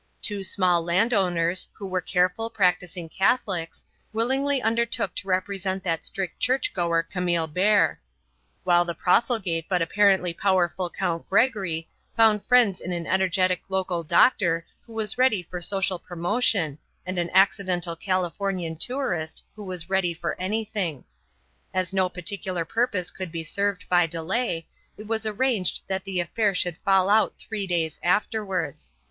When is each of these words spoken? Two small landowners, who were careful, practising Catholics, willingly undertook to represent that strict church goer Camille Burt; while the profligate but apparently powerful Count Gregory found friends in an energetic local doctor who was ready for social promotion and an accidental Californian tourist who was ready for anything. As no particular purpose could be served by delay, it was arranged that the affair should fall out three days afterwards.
Two 0.19 0.43
small 0.43 0.81
landowners, 0.83 1.67
who 1.73 1.85
were 1.87 2.01
careful, 2.01 2.49
practising 2.49 3.07
Catholics, 3.07 3.83
willingly 4.11 4.59
undertook 4.59 5.13
to 5.13 5.27
represent 5.27 5.83
that 5.83 6.05
strict 6.05 6.39
church 6.39 6.73
goer 6.73 7.03
Camille 7.03 7.45
Burt; 7.45 7.99
while 8.63 8.83
the 8.83 8.95
profligate 8.95 9.69
but 9.69 9.79
apparently 9.79 10.33
powerful 10.33 10.89
Count 10.89 11.29
Gregory 11.29 11.87
found 12.17 12.43
friends 12.45 12.81
in 12.81 12.91
an 12.91 13.05
energetic 13.05 13.61
local 13.69 14.03
doctor 14.03 14.65
who 14.87 14.93
was 14.93 15.19
ready 15.19 15.43
for 15.43 15.61
social 15.61 15.99
promotion 15.99 16.79
and 17.05 17.19
an 17.19 17.29
accidental 17.31 17.95
Californian 17.95 18.75
tourist 18.77 19.43
who 19.55 19.61
was 19.63 19.87
ready 19.87 20.15
for 20.15 20.33
anything. 20.41 21.05
As 21.75 21.93
no 21.93 22.09
particular 22.09 22.65
purpose 22.65 23.11
could 23.11 23.31
be 23.31 23.43
served 23.43 23.87
by 23.87 24.07
delay, 24.07 24.65
it 24.97 25.05
was 25.05 25.27
arranged 25.27 25.83
that 25.85 26.05
the 26.05 26.19
affair 26.19 26.55
should 26.55 26.79
fall 26.79 27.07
out 27.07 27.37
three 27.37 27.67
days 27.67 27.99
afterwards. 28.01 28.93